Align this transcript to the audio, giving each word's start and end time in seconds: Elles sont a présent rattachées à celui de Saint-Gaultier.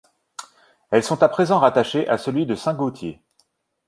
Elles 0.89 1.03
sont 1.03 1.21
a 1.21 1.29
présent 1.29 1.59
rattachées 1.59 2.07
à 2.07 2.17
celui 2.17 2.47
de 2.47 2.55
Saint-Gaultier. 2.55 3.21